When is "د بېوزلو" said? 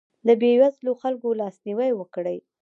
0.27-0.91